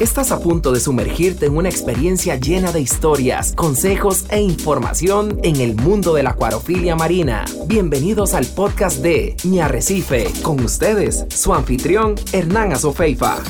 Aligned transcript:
Estás 0.00 0.32
a 0.32 0.40
punto 0.40 0.72
de 0.72 0.80
sumergirte 0.80 1.44
en 1.44 1.58
una 1.58 1.68
experiencia 1.68 2.36
llena 2.36 2.72
de 2.72 2.80
historias, 2.80 3.52
consejos 3.54 4.24
e 4.30 4.40
información 4.40 5.38
en 5.42 5.56
el 5.56 5.76
mundo 5.76 6.14
de 6.14 6.22
la 6.22 6.30
acuariofilia 6.30 6.96
marina. 6.96 7.44
Bienvenidos 7.66 8.32
al 8.32 8.46
podcast 8.46 9.02
de 9.02 9.36
Mi 9.44 9.60
Arrecife. 9.60 10.32
Con 10.42 10.58
ustedes, 10.60 11.26
su 11.28 11.52
anfitrión, 11.52 12.14
Hernán 12.32 12.72
Azofeifa. 12.72 13.40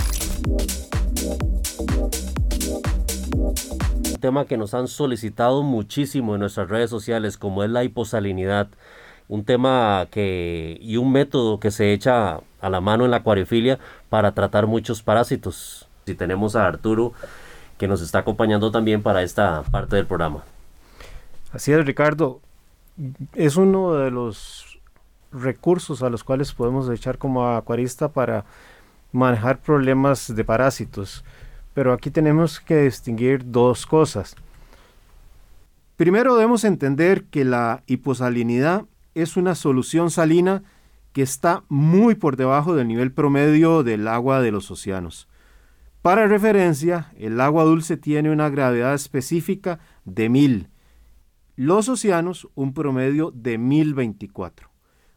Un 4.13 4.21
tema 4.21 4.45
que 4.45 4.57
nos 4.57 4.75
han 4.75 4.89
solicitado 4.89 5.63
muchísimo 5.63 6.35
en 6.35 6.41
nuestras 6.41 6.69
redes 6.69 6.91
sociales, 6.91 7.39
como 7.39 7.63
es 7.63 7.71
la 7.71 7.85
hiposalinidad. 7.85 8.71
Un 9.29 9.45
tema 9.45 10.09
que 10.11 10.79
y 10.81 10.97
un 10.97 11.13
método 11.13 11.61
que 11.61 11.71
se 11.71 11.93
echa 11.93 12.41
a 12.61 12.71
la 12.71 12.81
mano 12.81 13.05
en 13.05 13.13
la 13.13 13.19
acuariofilia 13.19 13.79
para 14.09 14.35
tratar 14.35 14.67
muchos 14.67 15.01
parásitos. 15.05 15.87
Y 16.11 16.15
tenemos 16.15 16.57
a 16.57 16.67
Arturo 16.67 17.13
que 17.79 17.89
nos 17.89 18.03
está 18.03 18.19
acompañando 18.19 18.71
también 18.71 19.03
para 19.03 19.23
esta 19.23 19.63
parte 19.63 19.97
del 19.97 20.07
programa. 20.07 20.45
Así 21.53 21.73
es, 21.73 21.85
Ricardo. 21.85 22.41
Es 23.35 23.57
uno 23.57 23.95
de 23.95 24.11
los 24.11 24.79
recursos 25.33 26.03
a 26.03 26.11
los 26.11 26.25
cuales 26.25 26.53
podemos 26.53 26.91
echar 26.91 27.19
como 27.19 27.49
acuarista 27.49 28.09
para 28.09 28.45
manejar 29.13 29.59
problemas 29.61 30.35
de 30.35 30.45
parásitos. 30.45 31.25
Pero 31.73 31.93
aquí 31.93 32.11
tenemos 32.11 32.61
que 32.61 32.83
distinguir 32.83 33.51
dos 33.51 33.87
cosas. 33.87 34.37
Primero 35.97 36.35
debemos 36.35 36.65
entender 36.65 37.25
que 37.25 37.45
la 37.45 37.83
hiposalinidad 37.87 38.85
es 39.15 39.37
una 39.37 39.55
solución 39.55 40.11
salina 40.11 40.63
que 41.13 41.23
está 41.23 41.63
muy 41.69 42.15
por 42.15 42.37
debajo 42.37 42.75
del 42.75 42.89
nivel 42.89 43.13
promedio 43.13 43.83
del 43.83 44.07
agua 44.09 44.41
de 44.41 44.53
los 44.53 44.71
océanos. 44.71 45.29
Para 46.03 46.27
referencia, 46.27 47.13
el 47.17 47.41
agua 47.41 47.65
dulce 47.65 47.97
tiene 47.97 48.31
una 48.31 48.49
gravedad 48.49 48.95
específica 48.95 49.81
de 50.05 50.29
1000, 50.29 50.69
los 51.57 51.89
océanos 51.89 52.49
un 52.55 52.73
promedio 52.73 53.31
de 53.33 53.59
1024. 53.59 54.71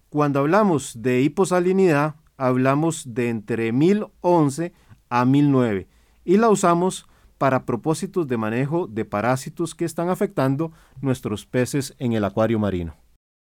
Cuando 0.09 0.39
hablamos 0.39 1.02
de 1.02 1.21
hiposalinidad, 1.21 2.16
hablamos 2.38 3.13
de 3.13 3.30
entre 3.30 3.71
1011 3.71 4.73
a 5.09 5.25
1009 5.25 5.88
y 6.25 6.38
la 6.38 6.49
usamos 6.49 7.08
para 7.38 7.65
propósitos 7.65 8.27
de 8.27 8.38
manejo 8.38 8.88
de 8.88 9.05
parásitos 9.05 9.75
que 9.75 9.86
están 9.86 10.09
afectando 10.09 10.71
nuestros 11.02 11.45
peces 11.45 11.95
en 11.97 12.13
el 12.13 12.25
acuario 12.25 12.59
marino. 12.59 12.95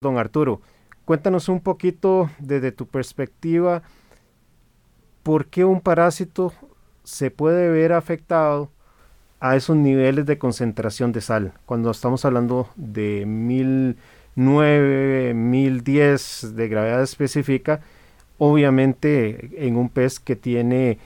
Don 0.01 0.17
Arturo, 0.17 0.61
Cuéntanos 1.05 1.49
un 1.49 1.59
poquito 1.59 2.29
desde 2.39 2.71
tu 2.71 2.87
perspectiva, 2.87 3.81
¿por 5.23 5.47
qué 5.47 5.65
un 5.65 5.81
parásito 5.81 6.53
se 7.03 7.31
puede 7.31 7.69
ver 7.69 7.93
afectado 7.93 8.69
a 9.39 9.55
esos 9.55 9.75
niveles 9.75 10.25
de 10.25 10.37
concentración 10.37 11.11
de 11.11 11.21
sal? 11.21 11.53
Cuando 11.65 11.91
estamos 11.91 12.25
hablando 12.25 12.69
de 12.75 13.25
1009, 13.25 15.33
1010 15.33 16.55
de 16.55 16.67
gravedad 16.67 17.01
específica, 17.01 17.81
obviamente 18.37 19.49
en 19.65 19.77
un 19.77 19.89
pez 19.89 20.19
que 20.19 20.35
tiene 20.35 20.99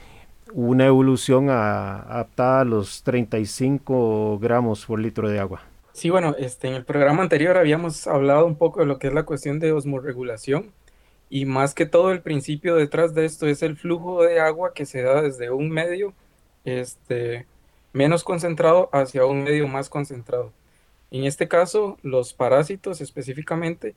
una 0.53 0.85
evolución 0.85 1.49
adaptada 1.49 2.61
a 2.61 2.65
los 2.65 3.03
35 3.03 4.39
gramos 4.39 4.85
por 4.85 4.99
litro 4.99 5.29
de 5.29 5.39
agua. 5.39 5.61
Sí, 5.91 6.09
bueno, 6.09 6.35
este, 6.37 6.67
en 6.67 6.75
el 6.75 6.85
programa 6.85 7.23
anterior 7.23 7.57
habíamos 7.57 8.07
hablado 8.07 8.45
un 8.45 8.57
poco 8.57 8.81
de 8.81 8.85
lo 8.85 8.99
que 8.99 9.07
es 9.07 9.13
la 9.13 9.23
cuestión 9.23 9.59
de 9.59 9.71
osmorregulación 9.71 10.71
y 11.29 11.45
más 11.45 11.73
que 11.73 11.85
todo 11.85 12.11
el 12.11 12.21
principio 12.21 12.75
detrás 12.75 13.13
de 13.13 13.25
esto 13.25 13.47
es 13.47 13.63
el 13.63 13.77
flujo 13.77 14.23
de 14.23 14.39
agua 14.39 14.73
que 14.73 14.85
se 14.85 15.01
da 15.01 15.21
desde 15.21 15.51
un 15.51 15.69
medio 15.69 16.13
este, 16.65 17.45
menos 17.93 18.23
concentrado 18.23 18.89
hacia 18.91 19.25
un 19.25 19.43
medio 19.43 19.67
más 19.67 19.89
concentrado. 19.89 20.51
En 21.11 21.23
este 21.23 21.47
caso, 21.47 21.97
los 22.01 22.33
parásitos 22.33 23.01
específicamente 23.01 23.95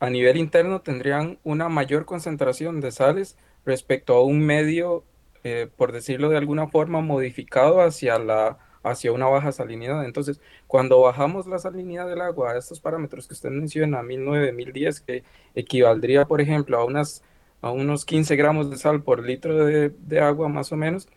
a 0.00 0.10
nivel 0.10 0.36
interno 0.36 0.80
tendrían 0.80 1.38
una 1.44 1.68
mayor 1.68 2.04
concentración 2.04 2.80
de 2.80 2.92
sales 2.92 3.36
respecto 3.66 4.14
a 4.14 4.22
un 4.22 4.40
medio, 4.40 5.04
eh, 5.44 5.68
por 5.76 5.92
decirlo 5.92 6.28
de 6.30 6.38
alguna 6.38 6.68
forma, 6.68 7.00
modificado 7.00 7.80
hacia 7.80 8.18
la 8.18 8.58
hacia 8.90 9.12
una 9.12 9.26
baja 9.26 9.52
salinidad. 9.52 10.04
Entonces, 10.04 10.40
cuando 10.66 11.00
bajamos 11.00 11.46
la 11.46 11.58
salinidad 11.58 12.08
del 12.08 12.20
agua 12.20 12.52
a 12.52 12.58
estos 12.58 12.80
parámetros 12.80 13.26
que 13.26 13.34
usted 13.34 13.50
menciona, 13.50 14.02
1009, 14.02 14.52
1010, 14.52 15.00
que 15.00 15.24
equivaldría, 15.54 16.26
por 16.26 16.40
ejemplo, 16.40 16.78
a, 16.78 16.84
unas, 16.84 17.22
a 17.62 17.70
unos 17.70 18.04
15 18.04 18.36
gramos 18.36 18.70
de 18.70 18.76
sal 18.76 19.02
por 19.02 19.24
litro 19.24 19.64
de, 19.66 20.20
agua 20.20 20.48
más 20.48 20.72
o 20.72 20.76
menos, 20.76 21.08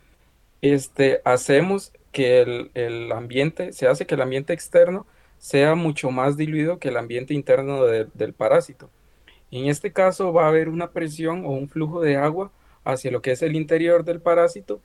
este, 0.60 1.20
hacemos 1.24 1.92
que 2.12 2.42
el, 2.42 2.70
el, 2.74 3.12
ambiente, 3.12 3.72
se 3.72 3.86
hace 3.88 4.06
que 4.06 4.14
el 4.14 4.22
ambiente 4.22 4.52
externo 4.52 5.06
sea 5.38 5.74
mucho 5.74 6.10
más 6.10 6.36
diluido 6.36 6.78
que 6.78 6.88
el 6.88 6.96
ambiente 6.96 7.34
interno 7.34 7.84
del 7.84 8.32
parásito. 8.34 8.90
En 9.50 9.66
este 9.66 9.92
caso 9.92 10.32
va 10.32 10.44
a 10.46 10.48
haber 10.48 10.68
una 10.68 10.92
presión 10.92 11.44
o 11.44 11.50
un 11.50 11.68
flujo 11.68 12.00
de 12.00 12.16
agua 12.16 12.50
hacia 12.84 13.10
lo 13.10 13.22
que 13.22 13.32
es 13.32 13.42
el 13.42 13.56
interior 13.56 14.04
del 14.04 14.20
parásito 14.20 14.80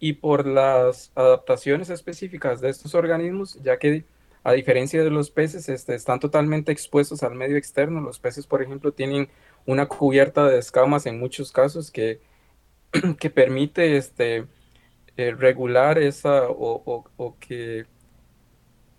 y 0.00 0.14
por 0.14 0.46
las 0.46 1.12
adaptaciones 1.14 1.90
específicas 1.90 2.60
de 2.60 2.70
estos 2.70 2.94
organismos, 2.94 3.62
ya 3.62 3.78
que 3.78 4.04
a 4.42 4.52
diferencia 4.52 5.04
de 5.04 5.10
los 5.10 5.30
peces, 5.30 5.68
este, 5.68 5.94
están 5.94 6.18
totalmente 6.18 6.72
expuestos 6.72 7.22
al 7.22 7.34
medio 7.34 7.58
externo. 7.58 8.00
Los 8.00 8.18
peces, 8.18 8.46
por 8.46 8.62
ejemplo, 8.62 8.92
tienen 8.92 9.28
una 9.66 9.86
cubierta 9.86 10.46
de 10.46 10.58
escamas 10.58 11.06
en 11.06 11.20
muchos 11.20 11.52
casos 11.52 11.90
que, 11.90 12.20
que 13.20 13.30
permite 13.30 13.98
este, 13.98 14.46
eh, 15.16 15.32
regular 15.32 15.98
esa 15.98 16.48
o, 16.48 17.04
o, 17.16 17.36
que, 17.38 17.86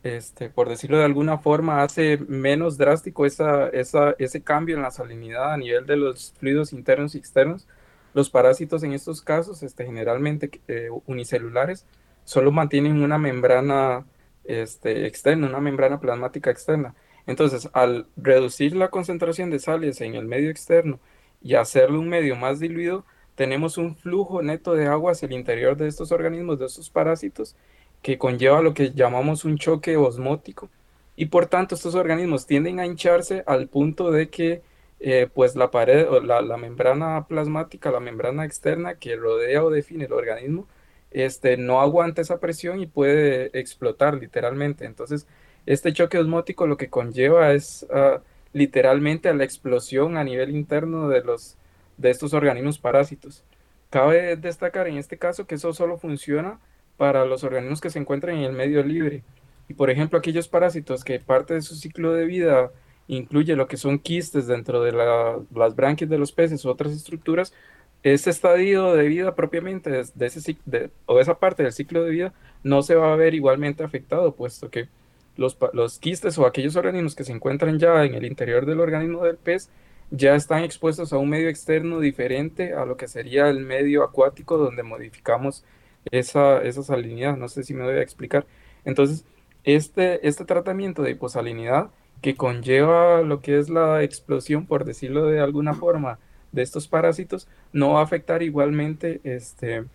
este, 0.03 0.49
por 0.49 0.69
decirlo 0.69 0.99
de 0.99 1.05
alguna 1.05 1.39
forma, 1.39 1.81
hace 1.81 2.17
menos 2.27 2.77
drástico 2.77 3.25
esa, 3.25 3.69
esa, 3.69 4.15
ese 4.19 4.43
cambio 4.43 4.75
en 4.75 4.83
la 4.83 4.91
salinidad 4.91 5.53
a 5.53 5.57
nivel 5.57 5.87
de 5.87 5.97
los 5.97 6.33
fluidos 6.39 6.73
internos 6.73 7.15
y 7.15 7.17
externos 7.17 7.67
los 8.13 8.29
parásitos 8.29 8.83
en 8.83 8.93
estos 8.93 9.21
casos, 9.21 9.63
este, 9.63 9.85
generalmente 9.85 10.49
eh, 10.67 10.89
unicelulares, 11.05 11.85
solo 12.23 12.51
mantienen 12.51 13.01
una 13.01 13.17
membrana 13.17 14.05
este, 14.43 15.07
externa, 15.07 15.47
una 15.47 15.59
membrana 15.59 15.99
plasmática 15.99 16.51
externa. 16.51 16.95
Entonces, 17.27 17.69
al 17.73 18.07
reducir 18.17 18.75
la 18.75 18.89
concentración 18.89 19.49
de 19.49 19.59
sales 19.59 20.01
en 20.01 20.15
el 20.15 20.25
medio 20.25 20.49
externo 20.49 20.99
y 21.41 21.55
hacerlo 21.55 21.99
un 21.99 22.09
medio 22.09 22.35
más 22.35 22.59
diluido, 22.59 23.05
tenemos 23.35 23.77
un 23.77 23.95
flujo 23.95 24.41
neto 24.41 24.73
de 24.73 24.87
agua 24.87 25.13
hacia 25.13 25.27
el 25.27 25.33
interior 25.33 25.77
de 25.77 25.87
estos 25.87 26.11
organismos, 26.11 26.59
de 26.59 26.65
estos 26.65 26.89
parásitos, 26.89 27.55
que 28.01 28.17
conlleva 28.17 28.61
lo 28.61 28.73
que 28.73 28.91
llamamos 28.91 29.45
un 29.45 29.57
choque 29.57 29.97
osmótico. 29.97 30.69
Y 31.15 31.25
por 31.27 31.45
tanto, 31.45 31.75
estos 31.75 31.95
organismos 31.95 32.47
tienden 32.47 32.79
a 32.79 32.85
hincharse 32.85 33.43
al 33.45 33.67
punto 33.67 34.11
de 34.11 34.29
que 34.29 34.61
eh, 35.03 35.27
pues 35.33 35.55
la 35.55 35.71
pared, 35.71 36.07
la, 36.23 36.41
la, 36.41 36.57
membrana 36.57 37.25
plasmática, 37.27 37.89
la 37.89 37.99
membrana 37.99 38.45
externa 38.45 38.95
que 38.95 39.15
rodea 39.15 39.63
o 39.63 39.71
define 39.71 40.05
el 40.05 40.13
organismo, 40.13 40.67
este, 41.09 41.57
no 41.57 41.81
aguanta 41.81 42.21
esa 42.21 42.39
presión 42.39 42.79
y 42.79 42.85
puede 42.85 43.57
explotar 43.59 44.13
literalmente. 44.13 44.85
Entonces, 44.85 45.27
este 45.65 45.91
choque 45.93 46.19
osmótico 46.19 46.67
lo 46.67 46.77
que 46.77 46.89
conlleva 46.89 47.51
es 47.53 47.87
uh, 47.89 48.19
literalmente 48.53 49.27
a 49.27 49.33
la 49.33 49.43
explosión 49.43 50.17
a 50.17 50.23
nivel 50.23 50.55
interno 50.55 51.09
de, 51.09 51.23
los, 51.23 51.57
de 51.97 52.11
estos 52.11 52.33
organismos 52.35 52.77
parásitos. 52.77 53.43
Cabe 53.89 54.35
destacar 54.37 54.87
en 54.87 54.97
este 54.97 55.17
caso 55.17 55.47
que 55.47 55.55
eso 55.55 55.73
solo 55.73 55.97
funciona 55.97 56.59
para 56.97 57.25
los 57.25 57.43
organismos 57.43 57.81
que 57.81 57.89
se 57.89 57.97
encuentran 57.97 58.37
en 58.37 58.43
el 58.43 58.53
medio 58.53 58.83
libre. 58.83 59.23
Y 59.67 59.73
por 59.73 59.89
ejemplo, 59.89 60.19
aquellos 60.19 60.47
parásitos 60.47 61.03
que 61.03 61.19
parte 61.19 61.55
de 61.55 61.61
su 61.63 61.75
ciclo 61.75 62.13
de 62.13 62.25
vida 62.25 62.71
incluye 63.07 63.55
lo 63.55 63.67
que 63.67 63.77
son 63.77 63.99
quistes 63.99 64.47
dentro 64.47 64.81
de 64.83 64.91
las 64.91 65.75
branquias 65.75 66.09
de 66.09 66.17
los 66.17 66.31
peces 66.31 66.63
u 66.65 66.69
otras 66.69 66.93
estructuras, 66.93 67.53
ese 68.03 68.29
estadio 68.29 68.93
de 68.93 69.07
vida 69.07 69.35
propiamente 69.35 69.89
de, 69.89 70.25
ese, 70.25 70.57
o 71.05 71.19
esa 71.19 71.37
parte 71.39 71.63
del 71.63 71.71
ciclo 71.71 72.03
de 72.03 72.11
vida 72.11 72.33
no 72.63 72.81
se 72.81 72.95
va 72.95 73.13
a 73.13 73.15
ver 73.15 73.35
igualmente 73.35 73.83
afectado, 73.83 74.33
puesto 74.33 74.69
que 74.69 74.89
los, 75.37 75.57
los 75.73 75.99
quistes 75.99 76.37
o 76.37 76.45
aquellos 76.45 76.75
organismos 76.75 77.15
que 77.15 77.23
se 77.23 77.31
encuentran 77.31 77.79
ya 77.79 78.03
en 78.03 78.15
el 78.15 78.25
interior 78.25 78.65
del 78.65 78.79
organismo 78.79 79.23
del 79.23 79.37
pez 79.37 79.69
ya 80.09 80.35
están 80.35 80.63
expuestos 80.63 81.13
a 81.13 81.17
un 81.17 81.29
medio 81.29 81.49
externo 81.49 81.99
diferente 81.99 82.73
a 82.73 82.85
lo 82.85 82.97
que 82.97 83.07
sería 83.07 83.49
el 83.49 83.61
medio 83.61 84.03
acuático 84.03 84.57
donde 84.57 84.83
modificamos 84.83 85.63
esa, 86.11 86.61
esa 86.61 86.83
salinidad. 86.83 87.37
No 87.37 87.47
sé 87.47 87.63
si 87.63 87.73
me 87.73 87.83
voy 87.83 87.93
a 87.93 88.01
explicar. 88.01 88.45
Entonces, 88.83 89.25
este, 89.63 90.27
este 90.27 90.43
tratamiento 90.45 91.01
de 91.01 91.11
hiposalinidad 91.11 91.91
que 92.21 92.35
conlleva 92.35 93.21
lo 93.21 93.41
que 93.41 93.57
es 93.59 93.69
la 93.69 94.03
explosión, 94.03 94.65
por 94.65 94.85
decirlo 94.85 95.25
de 95.25 95.39
alguna 95.39 95.73
forma, 95.73 96.19
de 96.51 96.61
estos 96.61 96.87
parásitos, 96.87 97.47
no 97.73 97.93
va 97.93 98.01
a 98.01 98.03
afectar 98.03 98.43
igualmente 98.43 99.21
este, 99.23 99.85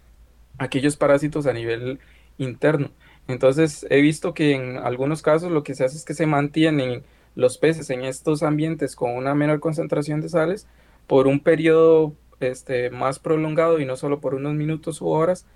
aquellos 0.59 0.97
parásitos 0.97 1.47
a 1.47 1.53
nivel 1.53 1.99
interno. 2.39 2.91
Entonces 3.29 3.87
he 3.91 4.01
visto 4.01 4.35
que 4.35 4.55
en 4.55 4.77
algunos 4.79 5.23
casos 5.23 5.51
lo 5.51 5.63
que 5.63 5.75
se 5.75 5.85
hace 5.85 5.97
es 5.97 6.05
que 6.05 6.15
se 6.15 6.27
mantienen 6.27 7.03
los 7.35 7.59
peces 7.59 7.91
en 7.91 8.05
estos 8.05 8.43
ambientes 8.43 8.97
con 8.97 9.13
una 9.13 9.35
menor 9.35 9.61
concentración 9.61 10.21
de 10.21 10.29
sales 10.29 10.67
por 11.07 11.27
un 11.27 11.41
periodo 11.41 12.15
este, 12.41 12.91
más 12.91 13.19
prolongado 13.19 13.81
y 13.81 13.85
no 13.85 13.97
solo 13.97 14.21
por 14.21 14.35
unos 14.35 14.55
minutos 14.55 15.01
u 15.01 15.09
horas 15.09 15.47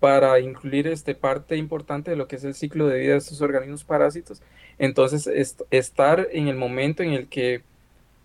para 0.00 0.40
incluir 0.40 0.86
este 0.88 1.14
parte 1.14 1.56
importante 1.56 2.10
de 2.10 2.16
lo 2.16 2.26
que 2.26 2.36
es 2.36 2.44
el 2.44 2.54
ciclo 2.54 2.88
de 2.88 2.98
vida 2.98 3.12
de 3.12 3.18
estos 3.18 3.42
organismos 3.42 3.84
parásitos. 3.84 4.42
Entonces, 4.78 5.28
estar 5.70 6.28
en 6.32 6.48
el 6.48 6.56
momento 6.56 7.02
en 7.02 7.12
el 7.12 7.28
que 7.28 7.62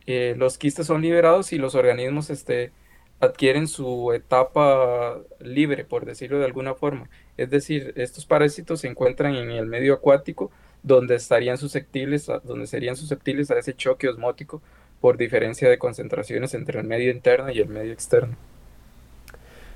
eh, 0.07 0.35
los 0.37 0.57
quistes 0.57 0.87
son 0.87 1.01
liberados 1.01 1.51
y 1.51 1.57
los 1.57 1.75
organismos 1.75 2.29
este, 2.29 2.71
adquieren 3.19 3.67
su 3.67 4.13
etapa 4.13 5.19
libre, 5.39 5.83
por 5.83 6.05
decirlo 6.05 6.39
de 6.39 6.45
alguna 6.45 6.75
forma. 6.75 7.09
Es 7.37 7.49
decir, 7.49 7.93
estos 7.97 8.25
parásitos 8.25 8.81
se 8.81 8.87
encuentran 8.87 9.35
en 9.35 9.51
el 9.51 9.65
medio 9.65 9.95
acuático 9.95 10.51
donde 10.81 11.15
estarían 11.15 11.57
susceptibles, 11.57 12.27
donde 12.43 12.67
serían 12.67 12.95
susceptibles 12.95 13.51
a 13.51 13.59
ese 13.59 13.73
choque 13.73 14.07
osmótico 14.07 14.61
por 15.01 15.17
diferencia 15.17 15.69
de 15.69 15.77
concentraciones 15.77 16.53
entre 16.53 16.79
el 16.79 16.87
medio 16.87 17.11
interno 17.11 17.51
y 17.51 17.59
el 17.59 17.67
medio 17.67 17.91
externo. 17.91 18.37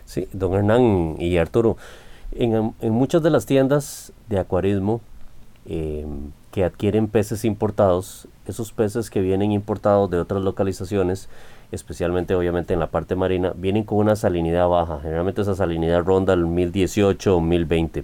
Sí, 0.09 0.27
don 0.33 0.55
Hernán 0.55 1.17
y 1.19 1.37
Arturo, 1.37 1.77
en, 2.31 2.73
muchas 2.81 3.21
de 3.21 3.29
las 3.29 3.45
tiendas 3.45 4.11
de 4.27 4.39
acuarismo 4.39 5.01
em, 5.67 6.31
que 6.49 6.63
adquieren 6.63 7.07
peces 7.07 7.45
importados, 7.45 8.27
esos 8.47 8.71
peces 8.71 9.11
que 9.11 9.21
vienen 9.21 9.51
importados 9.51 10.09
de 10.09 10.17
otras 10.17 10.41
localizaciones, 10.41 11.29
especialmente 11.71 12.33
obviamente 12.33 12.73
en 12.73 12.79
la 12.79 12.87
parte 12.87 13.15
marina, 13.15 13.53
vienen 13.55 13.83
con 13.83 13.99
una 13.99 14.15
salinidad 14.15 14.67
baja. 14.67 14.97
Generalmente 14.99 15.43
esa 15.43 15.53
salinidad 15.53 16.03
ronda 16.03 16.33
el 16.33 16.47
1018 16.47 17.37
o 17.37 17.39
1020. 17.39 18.03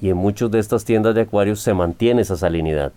Y 0.00 0.10
en 0.10 0.16
muchas 0.16 0.52
de 0.52 0.60
estas 0.60 0.84
tiendas 0.84 1.16
de 1.16 1.22
acuarios 1.22 1.58
se 1.58 1.74
mantiene 1.74 2.22
esa 2.22 2.36
salinidad. 2.36 2.92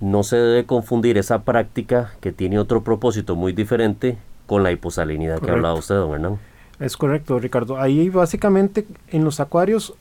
No 0.00 0.22
se 0.22 0.36
debe 0.36 0.64
confundir 0.64 1.18
esa 1.18 1.42
práctica 1.42 2.14
que 2.22 2.32
tiene 2.32 2.58
otro 2.58 2.82
propósito 2.82 3.36
muy 3.36 3.52
diferente 3.52 4.16
con 4.46 4.62
la 4.62 4.72
hiposalinidad 4.72 5.40
que 5.40 5.50
ha 5.50 5.52
hablado 5.52 5.76
usted, 5.76 5.96
don 5.96 6.14
Hernán. 6.14 6.55
Es 6.78 6.96
correcto, 6.96 7.38
Ricardo. 7.38 7.80
Ahí 7.80 8.10
básicamente 8.10 8.86
en 9.08 9.24
los 9.24 9.40
acuarios 9.40 9.94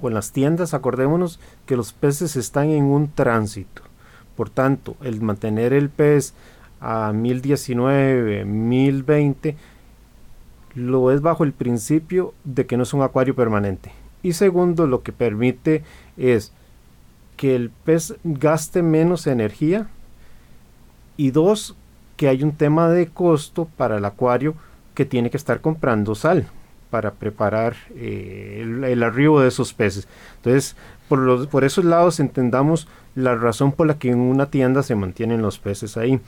o 0.00 0.08
en 0.08 0.14
las 0.14 0.32
tiendas, 0.32 0.74
acordémonos 0.74 1.40
que 1.66 1.76
los 1.76 1.92
peces 1.92 2.36
están 2.36 2.70
en 2.70 2.84
un 2.84 3.08
tránsito. 3.08 3.82
Por 4.36 4.50
tanto, 4.50 4.96
el 5.02 5.20
mantener 5.20 5.72
el 5.72 5.88
pez 5.88 6.34
a 6.80 7.12
1019, 7.12 8.44
1020, 8.44 9.56
lo 10.74 11.10
es 11.10 11.20
bajo 11.20 11.44
el 11.44 11.52
principio 11.52 12.34
de 12.44 12.66
que 12.66 12.76
no 12.76 12.82
es 12.82 12.94
un 12.94 13.02
acuario 13.02 13.34
permanente. 13.34 13.92
Y 14.22 14.32
segundo, 14.32 14.86
lo 14.86 15.02
que 15.02 15.12
permite 15.12 15.84
es 16.16 16.52
que 17.36 17.56
el 17.56 17.70
pez 17.70 18.14
gaste 18.24 18.82
menos 18.82 19.26
energía. 19.26 19.88
Y 21.16 21.30
dos, 21.30 21.76
que 22.16 22.28
hay 22.28 22.42
un 22.42 22.52
tema 22.52 22.88
de 22.88 23.08
costo 23.08 23.68
para 23.76 23.98
el 23.98 24.04
acuario 24.04 24.54
que 24.94 25.04
tiene 25.04 25.30
que 25.30 25.36
estar 25.36 25.60
comprando 25.60 26.14
sal 26.14 26.46
para 26.90 27.14
preparar 27.14 27.74
eh, 27.96 28.60
el, 28.62 29.02
arribo 29.02 29.40
de 29.40 29.48
esos 29.48 29.74
peces. 29.74 30.06
Entonces, 30.36 30.76
por, 31.08 31.48
por 31.48 31.64
esos 31.64 31.84
lados 31.84 32.20
entendamos 32.20 32.86
la 33.14 33.34
razón 33.34 33.72
por 33.72 33.86
la 33.86 33.98
que 33.98 34.10
en 34.10 34.20
una 34.20 34.46
tienda 34.46 34.82
se 34.82 34.94
mantienen 34.94 35.42
los 35.42 35.58
peces 35.58 35.96
ahí. 35.96 36.20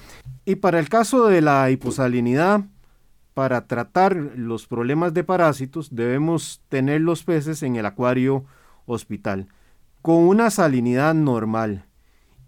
Y 0.45 0.57
para 0.57 0.79
el 0.79 0.89
caso 0.89 1.27
de 1.27 1.41
la 1.41 1.71
hiposalinidad, 1.71 2.63
para 3.35 3.67
tratar 3.67 4.17
los 4.17 4.67
problemas 4.67 5.13
de 5.13 5.23
parásitos 5.23 5.95
debemos 5.95 6.63
tener 6.69 7.03
los 7.03 7.23
peces 7.23 7.63
en 7.63 7.77
el 7.77 7.85
acuario 7.85 8.45
hospital 8.87 9.49
con 10.07 10.19
una 10.19 10.51
salinidad 10.51 11.15
normal 11.15 11.85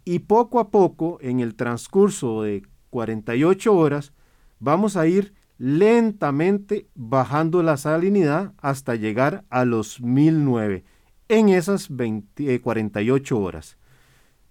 y 0.05 0.21
poco 0.21 0.61
a 0.61 0.71
poco 0.71 1.19
en 1.21 1.41
el 1.41 1.57
transcurso 1.57 2.43
de 2.43 2.63
48 2.91 3.75
horas 3.75 4.13
vamos 4.61 4.97
a 4.97 5.09
ir 5.09 5.35
lentamente 5.59 6.89
bajando 6.95 7.63
la 7.63 7.77
salinidad 7.77 8.55
hasta 8.59 8.95
llegar 8.95 9.45
a 9.51 9.65
los 9.65 10.01
1009 10.01 10.85
en 11.29 11.49
esas 11.51 11.89
48 11.89 13.35
eh, 13.35 13.39
horas. 13.39 13.77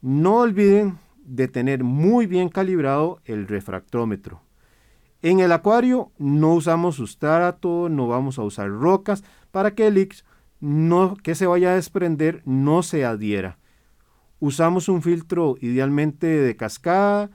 No 0.01 0.35
olviden 0.39 0.99
de 1.23 1.47
tener 1.47 1.83
muy 1.83 2.27
bien 2.27 2.49
calibrado 2.49 3.21
el 3.25 3.47
refractómetro. 3.47 4.41
En 5.21 5.39
el 5.39 5.51
acuario 5.51 6.11
no 6.17 6.53
usamos 6.53 6.95
sustrato, 6.95 7.89
no 7.89 8.07
vamos 8.07 8.37
a 8.37 8.43
usar 8.43 8.69
rocas 8.69 9.23
para 9.51 9.73
que 9.73 9.87
el 9.87 9.97
X 9.97 10.23
no, 10.59 11.15
que 11.15 11.35
se 11.35 11.47
vaya 11.47 11.71
a 11.71 11.75
desprender 11.75 12.41
no 12.45 12.83
se 12.83 13.05
adhiera. 13.05 13.57
Usamos 14.39 14.87
un 14.87 15.01
filtro 15.01 15.55
idealmente 15.59 16.27
de 16.27 16.55
cascada, 16.55 17.31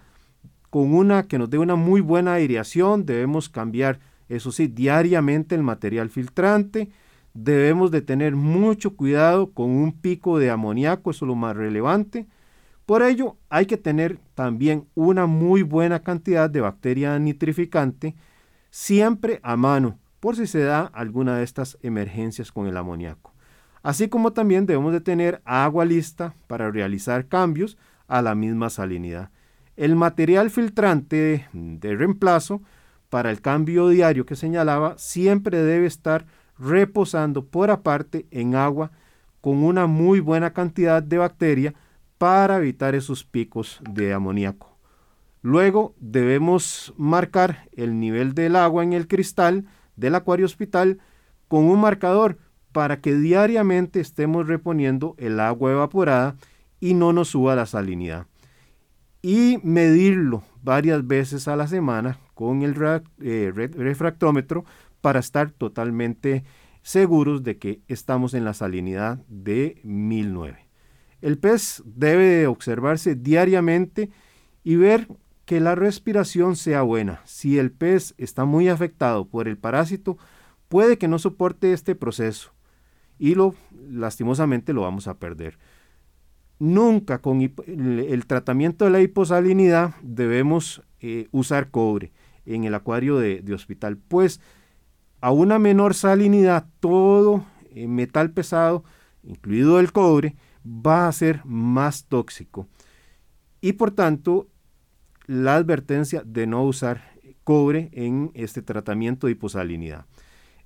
con 0.72 0.94
una 0.94 1.24
que 1.24 1.36
nos 1.36 1.50
dé 1.50 1.58
una 1.58 1.76
muy 1.76 2.00
buena 2.00 2.32
aireación, 2.32 3.04
debemos 3.04 3.50
cambiar, 3.50 4.00
eso 4.30 4.50
sí, 4.52 4.68
diariamente 4.68 5.54
el 5.54 5.62
material 5.62 6.08
filtrante, 6.08 6.88
debemos 7.34 7.90
de 7.90 8.00
tener 8.00 8.36
mucho 8.36 8.96
cuidado 8.96 9.50
con 9.50 9.68
un 9.68 9.92
pico 9.92 10.38
de 10.38 10.50
amoníaco, 10.50 11.10
eso 11.10 11.26
es 11.26 11.28
lo 11.28 11.34
más 11.34 11.54
relevante. 11.54 12.26
Por 12.86 13.02
ello, 13.02 13.36
hay 13.50 13.66
que 13.66 13.76
tener 13.76 14.18
también 14.34 14.86
una 14.94 15.26
muy 15.26 15.60
buena 15.62 16.02
cantidad 16.02 16.48
de 16.48 16.62
bacteria 16.62 17.18
nitrificante 17.18 18.14
siempre 18.70 19.40
a 19.42 19.58
mano, 19.58 19.98
por 20.20 20.36
si 20.36 20.46
se 20.46 20.60
da 20.60 20.86
alguna 20.86 21.36
de 21.36 21.44
estas 21.44 21.76
emergencias 21.82 22.50
con 22.50 22.66
el 22.66 22.78
amoníaco. 22.78 23.34
Así 23.82 24.08
como 24.08 24.32
también 24.32 24.64
debemos 24.64 24.94
de 24.94 25.02
tener 25.02 25.42
agua 25.44 25.84
lista 25.84 26.34
para 26.46 26.70
realizar 26.70 27.28
cambios 27.28 27.76
a 28.08 28.22
la 28.22 28.34
misma 28.34 28.70
salinidad. 28.70 29.28
El 29.76 29.96
material 29.96 30.50
filtrante 30.50 31.48
de 31.52 31.96
reemplazo 31.96 32.60
para 33.08 33.30
el 33.30 33.40
cambio 33.40 33.88
diario 33.88 34.26
que 34.26 34.36
señalaba 34.36 34.96
siempre 34.98 35.62
debe 35.62 35.86
estar 35.86 36.26
reposando 36.58 37.46
por 37.46 37.70
aparte 37.70 38.26
en 38.30 38.54
agua 38.54 38.90
con 39.40 39.64
una 39.64 39.86
muy 39.86 40.20
buena 40.20 40.52
cantidad 40.52 41.02
de 41.02 41.16
bacteria 41.16 41.74
para 42.18 42.58
evitar 42.58 42.94
esos 42.94 43.24
picos 43.24 43.80
de 43.90 44.12
amoníaco. 44.12 44.76
Luego 45.40 45.94
debemos 45.98 46.92
marcar 46.98 47.68
el 47.72 47.98
nivel 47.98 48.34
del 48.34 48.56
agua 48.56 48.84
en 48.84 48.92
el 48.92 49.08
cristal 49.08 49.66
del 49.96 50.14
acuario 50.14 50.44
hospital 50.44 51.00
con 51.48 51.64
un 51.64 51.80
marcador 51.80 52.36
para 52.72 53.00
que 53.00 53.14
diariamente 53.14 54.00
estemos 54.00 54.46
reponiendo 54.46 55.14
el 55.18 55.40
agua 55.40 55.72
evaporada 55.72 56.36
y 56.78 56.92
no 56.92 57.12
nos 57.14 57.28
suba 57.28 57.56
la 57.56 57.66
salinidad 57.66 58.26
y 59.22 59.58
medirlo 59.62 60.42
varias 60.62 61.06
veces 61.06 61.48
a 61.48 61.56
la 61.56 61.68
semana 61.68 62.18
con 62.34 62.62
el 62.62 62.74
eh, 63.20 63.52
refractómetro 63.54 64.64
para 65.00 65.20
estar 65.20 65.50
totalmente 65.50 66.44
seguros 66.82 67.42
de 67.44 67.58
que 67.58 67.80
estamos 67.86 68.34
en 68.34 68.44
la 68.44 68.54
salinidad 68.54 69.18
de 69.28 69.80
1009. 69.84 70.68
El 71.20 71.38
pez 71.38 71.82
debe 71.86 72.48
observarse 72.48 73.14
diariamente 73.14 74.10
y 74.64 74.74
ver 74.74 75.08
que 75.44 75.60
la 75.60 75.74
respiración 75.76 76.56
sea 76.56 76.82
buena. 76.82 77.20
Si 77.24 77.58
el 77.58 77.70
pez 77.70 78.14
está 78.18 78.44
muy 78.44 78.68
afectado 78.68 79.26
por 79.26 79.46
el 79.46 79.56
parásito, 79.56 80.18
puede 80.68 80.98
que 80.98 81.08
no 81.08 81.18
soporte 81.18 81.72
este 81.72 81.94
proceso 81.94 82.52
y 83.18 83.34
lo 83.36 83.54
lastimosamente 83.88 84.72
lo 84.72 84.82
vamos 84.82 85.06
a 85.06 85.18
perder. 85.18 85.58
Nunca 86.62 87.18
con 87.18 87.40
el 87.40 88.26
tratamiento 88.28 88.84
de 88.84 88.92
la 88.92 89.00
hiposalinidad 89.00 89.96
debemos 90.00 90.80
eh, 91.00 91.26
usar 91.32 91.72
cobre 91.72 92.12
en 92.46 92.62
el 92.62 92.76
acuario 92.76 93.18
de, 93.18 93.42
hospital, 93.52 93.96
pues 93.96 94.40
a 95.20 95.32
una 95.32 95.58
menor 95.58 95.94
salinidad 95.94 96.68
todo 96.78 97.44
eh, 97.74 97.88
metal 97.88 98.30
pesado, 98.30 98.84
incluido 99.24 99.80
el 99.80 99.90
cobre, 99.90 100.36
va 100.64 101.08
a 101.08 101.12
ser 101.12 101.40
más 101.44 102.04
tóxico. 102.04 102.68
Y 103.60 103.72
por 103.72 103.90
tanto, 103.90 104.46
la 105.26 105.56
advertencia 105.56 106.22
de 106.24 106.46
no 106.46 106.62
usar 106.62 107.10
cobre 107.42 107.90
en 107.90 108.30
este 108.34 108.62
tratamiento 108.62 109.26
de 109.26 109.32
hiposalinidad. 109.32 110.06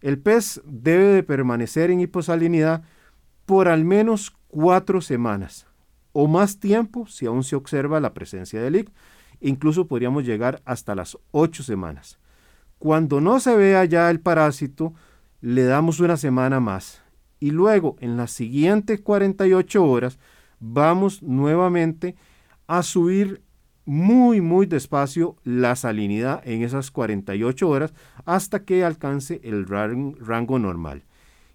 El 0.02 0.18
pez 0.18 0.60
debe 0.66 1.06
de 1.06 1.22
permanecer 1.22 1.90
en 1.90 2.00
hiposalinidad 2.00 2.82
por 3.46 3.68
al 3.68 3.86
menos 3.86 4.36
cuatro 4.48 5.00
semanas 5.00 5.66
o 6.18 6.26
más 6.28 6.58
tiempo 6.60 7.06
si 7.06 7.26
aún 7.26 7.44
se 7.44 7.56
observa 7.56 8.00
la 8.00 8.14
presencia 8.14 8.62
del 8.62 8.76
IC. 8.76 8.90
Incluso 9.42 9.86
podríamos 9.86 10.24
llegar 10.24 10.62
hasta 10.64 10.94
las 10.94 11.18
8 11.32 11.62
semanas. 11.62 12.18
Cuando 12.78 13.20
no 13.20 13.38
se 13.38 13.54
vea 13.54 13.84
ya 13.84 14.08
el 14.08 14.20
parásito, 14.20 14.94
le 15.42 15.64
damos 15.64 16.00
una 16.00 16.16
semana 16.16 16.58
más. 16.58 17.02
Y 17.38 17.50
luego, 17.50 17.96
en 18.00 18.16
las 18.16 18.30
siguientes 18.30 19.02
48 19.02 19.84
horas, 19.84 20.18
vamos 20.58 21.22
nuevamente 21.22 22.16
a 22.66 22.82
subir 22.82 23.42
muy, 23.84 24.40
muy 24.40 24.64
despacio 24.64 25.36
la 25.44 25.76
salinidad 25.76 26.40
en 26.48 26.62
esas 26.62 26.90
48 26.90 27.68
horas 27.68 27.92
hasta 28.24 28.64
que 28.64 28.84
alcance 28.84 29.42
el 29.44 29.66
rango 29.66 30.58
normal. 30.58 31.04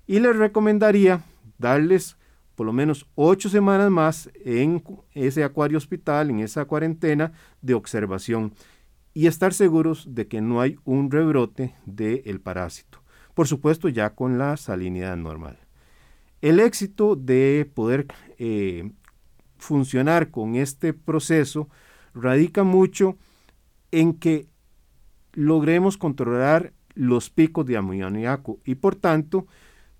Y 0.05 0.19
les 0.19 0.35
recomendaría 0.35 1.23
darles 1.57 2.15
por 2.55 2.65
lo 2.65 2.73
menos 2.73 3.07
ocho 3.15 3.49
semanas 3.49 3.89
más 3.89 4.29
en 4.43 4.83
ese 5.13 5.43
acuario 5.43 5.77
hospital, 5.77 6.29
en 6.29 6.39
esa 6.39 6.65
cuarentena 6.65 7.33
de 7.61 7.73
observación 7.73 8.53
y 9.13 9.27
estar 9.27 9.53
seguros 9.53 10.13
de 10.13 10.27
que 10.27 10.41
no 10.41 10.61
hay 10.61 10.77
un 10.85 11.11
rebrote 11.11 11.75
del 11.85 12.39
parásito. 12.39 13.03
Por 13.33 13.47
supuesto, 13.47 13.89
ya 13.89 14.11
con 14.11 14.37
la 14.37 14.57
salinidad 14.57 15.17
normal. 15.17 15.57
El 16.41 16.59
éxito 16.59 17.15
de 17.15 17.69
poder 17.73 18.07
eh, 18.37 18.91
funcionar 19.57 20.31
con 20.31 20.55
este 20.55 20.93
proceso 20.93 21.69
radica 22.13 22.63
mucho 22.63 23.17
en 23.91 24.13
que 24.13 24.47
logremos 25.33 25.97
controlar 25.97 26.73
los 26.93 27.29
picos 27.29 27.65
de 27.65 27.77
amoníaco 27.77 28.59
y 28.65 28.75
por 28.75 28.95
tanto 28.95 29.47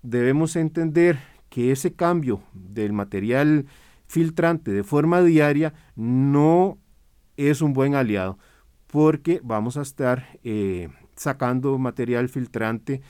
debemos 0.02 0.56
entender 0.56 1.18
que 1.52 1.70
ese 1.70 1.92
cambio 1.92 2.42
del 2.54 2.94
material 2.94 3.66
filtrante 4.06 4.70
de 4.70 4.84
forma 4.84 5.20
diaria 5.20 5.74
no 5.96 6.78
es 7.36 7.60
un 7.60 7.74
buen 7.74 7.94
aliado 7.94 8.38
porque 8.86 9.38
vamos 9.44 9.76
a 9.76 9.82
estar 9.82 10.38
eh, 10.44 10.88
sacando 11.14 11.76
material 11.76 12.30
filtrante 12.30 13.02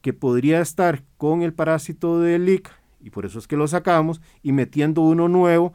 que 0.00 0.14
podría 0.14 0.62
estar 0.62 1.04
con 1.18 1.42
el 1.42 1.52
parásito 1.52 2.18
del 2.18 2.46
leak 2.46 2.72
y 2.98 3.10
por 3.10 3.26
eso 3.26 3.38
es 3.38 3.46
que 3.46 3.58
lo 3.58 3.68
sacamos 3.68 4.22
y 4.42 4.52
metiendo 4.52 5.02
uno 5.02 5.28
nuevo 5.28 5.74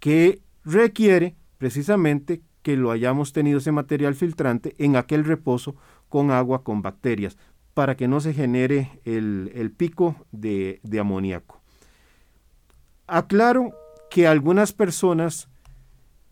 que 0.00 0.42
requiere 0.66 1.34
precisamente 1.56 2.42
que 2.60 2.76
lo 2.76 2.90
hayamos 2.90 3.32
tenido 3.32 3.56
ese 3.56 3.72
material 3.72 4.14
filtrante 4.14 4.74
en 4.76 4.96
aquel 4.96 5.24
reposo 5.24 5.76
con 6.10 6.30
agua 6.30 6.62
con 6.62 6.82
bacterias 6.82 7.38
para 7.74 7.96
que 7.96 8.08
no 8.08 8.20
se 8.20 8.34
genere 8.34 9.00
el, 9.04 9.72
pico 9.76 10.16
de, 10.30 10.80
de 10.82 11.00
amoníaco. 11.00 11.60
Aclaro 13.06 13.72
que 14.10 14.26
algunas 14.26 14.72
personas 14.72 15.48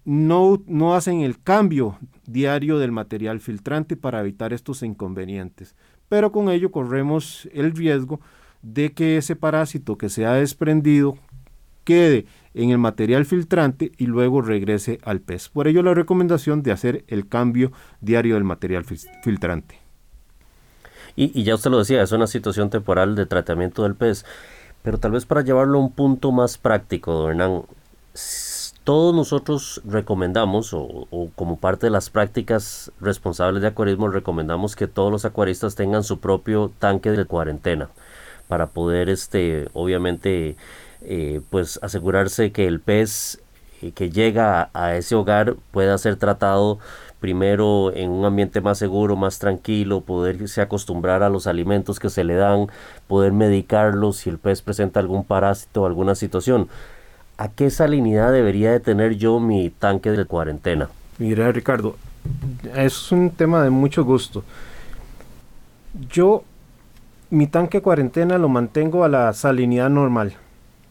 no, 0.05 0.63
no, 0.67 0.95
hacen 0.95 1.21
el 1.21 1.43
cambio 1.43 1.99
diario 2.27 2.79
del 2.79 2.93
material 2.93 3.41
filtrante 3.41 3.97
para 3.97 4.21
evitar 4.21 4.53
estos 4.53 4.83
inconvenientes, 4.83 5.77
pero 6.09 6.33
con 6.33 6.49
ello 6.49 6.71
corremos 6.71 7.49
el 7.53 7.73
riesgo 7.73 8.21
de 8.63 8.93
que 8.93 9.17
ese 9.17 9.37
parásito 9.37 9.97
que 9.97 10.09
se 10.09 10.27
ha 10.27 10.35
desprendido 10.35 11.17
quede 11.85 12.27
en 12.55 12.71
el 12.71 12.79
material 12.79 13.25
filtrante 13.25 13.93
y 13.97 14.07
luego 14.07 14.43
regrese 14.43 14.99
al 15.03 15.21
pez. 15.21 15.49
Por 15.49 15.69
ello 15.69 15.83
la 15.83 15.95
recomendación 15.95 16.63
de 16.63 16.73
hacer 16.73 17.05
el 17.09 17.29
cambio 17.29 17.73
diario 18.01 18.35
del 18.35 18.45
material 18.45 18.85
filtrante. 18.85 19.90
Y, 21.17 21.43
ya 21.43 21.55
usted 21.55 21.71
lo 21.71 21.79
decía, 21.79 22.03
es 22.03 22.13
una 22.13 22.27
situación 22.27 22.71
temporal 22.71 23.15
de 23.15 23.27
tratamiento 23.27 23.83
del 23.83 23.95
pez, 23.95 24.25
pero 24.83 24.99
tal 24.99 25.13
vez 25.13 25.27
para 25.27 25.43
llevarlo 25.43 25.79
a 25.79 25.83
un 25.83 25.93
punto 25.93 26.33
más 26.33 26.59
práctico, 26.59 27.13
don 27.13 27.31
Hernán, 27.31 27.63
todos 28.85 29.15
nosotros 29.15 29.83
recomendamos, 29.85 30.73
o, 30.73 31.07
como 31.37 31.59
parte 31.59 31.87
de 31.87 31.91
las 31.91 32.11
prácticas 32.11 32.91
responsables 33.01 33.63
de 33.63 33.69
acuarismo, 33.69 34.09
recomendamos 34.09 34.75
que 34.75 34.87
todos 34.89 35.13
los 35.13 35.25
acuaristas 35.25 35.75
tengan 35.75 36.03
su 36.03 36.19
propio 36.19 36.73
tanque 36.79 37.11
de 37.11 37.25
cuarentena 37.25 37.91
para 38.49 38.67
poder, 38.67 39.09
este, 39.09 39.69
obviamente, 39.75 40.57
eh, 41.03 41.41
pues 41.51 41.79
asegurarse 41.83 42.53
que 42.53 42.67
el 42.67 42.81
pez 42.81 43.41
eh, 43.83 43.93
que 43.93 44.11
llega 44.11 44.71
a, 44.75 44.97
ese 44.97 45.15
hogar 45.15 45.57
pueda 45.71 45.97
ser 45.99 46.17
tratado 46.17 46.79
primero 47.21 47.93
en 47.95 48.11
un 48.11 48.25
ambiente 48.25 48.61
más 48.61 48.79
seguro, 48.79 49.15
más 49.15 49.39
tranquilo, 49.39 50.01
poderse 50.01 50.61
acostumbrar 50.61 51.23
a 51.23 51.29
los 51.29 51.47
alimentos 51.47 52.01
que 52.01 52.11
se 52.11 52.25
le 52.25 52.35
dan, 52.35 52.67
poder 53.07 53.33
medicarlo 53.33 54.13
si 54.13 54.31
el 54.31 54.39
pez 54.39 54.63
presenta 54.63 55.01
algún 55.01 55.25
parásito 55.25 55.83
o 55.83 55.87
alguna 55.87 56.15
situación. 56.15 56.69
¿A 57.37 57.49
qué 57.49 57.71
salinidad 57.71 58.33
debería 58.33 58.73
de 58.73 58.81
tener 58.81 59.17
yo 59.17 59.39
mi 59.41 59.71
tanque 59.71 60.11
de 60.11 60.25
cuarentena? 60.25 60.89
Mira, 61.19 61.53
Ricardo, 61.53 61.97
es 62.75 63.13
un 63.13 63.31
tema 63.31 63.63
de 63.63 63.71
mucho 63.71 64.05
gusto. 64.05 64.43
Yo 66.11 66.43
mi 67.31 67.47
tanque 67.47 67.79
de 67.79 67.83
cuarentena 67.83 68.39
lo 68.39 68.49
mantengo 68.49 69.05
a 69.05 69.09
la 69.09 69.33
salinidad 69.33 69.89
normal 69.89 70.35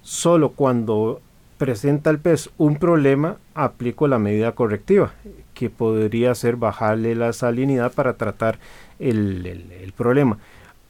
Solo 0.02 0.54
cuando 0.54 1.22
presenta 1.58 2.10
el 2.10 2.20
pez 2.20 2.50
un 2.58 2.78
problema, 2.78 3.38
aplico 3.54 4.08
la 4.08 4.18
medida 4.18 4.54
correctiva, 4.54 5.12
que 5.60 5.70
podría 5.70 6.34
ser 6.36 6.56
bajarle 6.56 7.16
la 7.16 7.34
salinidad 7.34 7.92
para 7.92 8.13
tratar 8.13 8.60
el, 8.98 9.94
problema. 9.98 10.38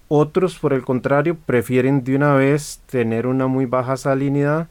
Otros, 0.07 0.59
por 0.59 0.73
el 0.73 0.83
contrario, 0.83 1.35
prefieren 1.45 2.03
de 2.03 2.15
una 2.15 2.35
vez 2.35 2.79
tener 2.85 3.25
una 3.25 3.47
muy 3.47 3.65
baja 3.65 3.97
salinidad 3.97 4.67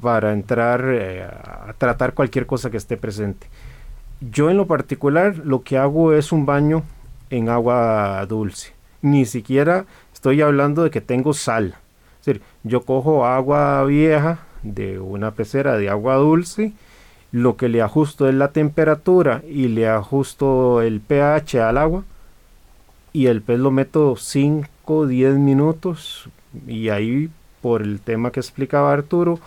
para 0.00 0.32
entrar 0.32 0.84
eh, 0.88 1.24
a 1.24 1.74
tratar 1.76 2.14
cualquier 2.14 2.46
cosa 2.46 2.70
que 2.70 2.78
esté 2.78 2.96
presente. 2.96 3.48
Yo 4.20 4.48
en 4.48 4.56
lo 4.56 4.66
particular 4.66 5.36
lo 5.44 5.62
que 5.62 5.76
hago 5.76 6.14
es 6.14 6.32
un 6.32 6.46
baño 6.46 6.82
en 7.28 7.50
agua 7.50 8.24
dulce. 8.26 8.72
Ni 9.02 9.26
siquiera 9.26 9.84
estoy 10.14 10.40
hablando 10.40 10.84
de 10.84 10.90
que 10.90 11.02
tengo 11.02 11.34
sal 11.34 11.76
yo 12.64 12.82
cojo 12.82 13.24
agua 13.24 13.84
vieja 13.84 14.38
de 14.62 14.98
una 14.98 15.32
pecera 15.32 15.76
de 15.76 15.88
agua 15.88 16.16
dulce, 16.16 16.72
lo 17.32 17.56
que 17.56 17.68
le 17.68 17.82
ajusto 17.82 18.28
es 18.28 18.34
la 18.34 18.48
temperatura 18.48 19.42
y 19.48 19.68
le 19.68 19.88
ajusto 19.88 20.80
el 20.80 21.00
pH 21.00 21.60
al 21.60 21.78
agua 21.78 22.04
y 23.12 23.26
el 23.26 23.42
pez 23.42 23.58
lo 23.58 23.70
meto 23.70 24.16
5, 24.16 25.06
10 25.06 25.34
minutos 25.34 26.28
y 26.66 26.88
ahí 26.88 27.30
por 27.60 27.82
el 27.82 28.00
tema 28.00 28.30
que 28.30 28.40
explicaba 28.40 28.92
Arturo 28.92 29.38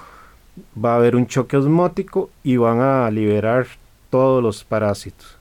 va 0.83 0.93
a 0.93 0.97
haber 0.97 1.15
un 1.15 1.27
choque 1.27 1.57
osmótico 1.57 2.29
y 2.43 2.57
van 2.57 2.81
a 2.81 3.09
liberar 3.09 3.67
todos 4.09 4.43
los 4.43 4.63
parásitos. 4.63 5.38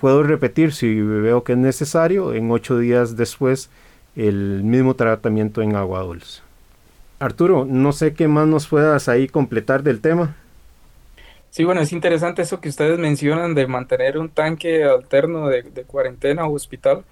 Puedo 0.00 0.22
repetir 0.22 0.72
si 0.72 1.00
veo 1.00 1.44
que 1.44 1.52
es 1.52 1.58
necesario, 1.58 2.32
en 2.32 2.50
8 2.50 2.78
días 2.78 3.16
después 3.16 3.68
el 4.14 4.62
mismo 4.62 4.94
tratamiento 4.94 5.60
en 5.60 5.76
agua 5.76 6.02
dulce. 6.02 6.40
Arturo, 7.18 7.66
no 7.68 7.92
sé 7.92 8.14
qué 8.14 8.28
más 8.28 8.46
nos 8.46 8.66
puedas 8.66 9.08
ahí 9.08 9.28
completar 9.28 9.82
del 9.82 10.00
tema. 10.00 10.36
Sí, 11.56 11.64
bueno, 11.64 11.80
es 11.80 11.90
interesante 11.94 12.42
eso 12.42 12.60
que 12.60 12.68
ustedes 12.68 12.98
mencionan 12.98 13.54
de 13.54 13.66
mantener 13.66 14.18
un 14.18 14.28
tanque 14.28 14.84
alterno 14.84 15.48
de, 15.48 15.64
cuarentena 15.86 16.44
o 16.44 16.52
hospital, 16.52 17.02